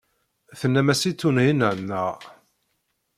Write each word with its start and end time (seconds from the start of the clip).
Tennam-as 0.59 1.01
i 1.09 1.11
Tunhinan, 1.19 1.79
naɣ? 1.89 2.17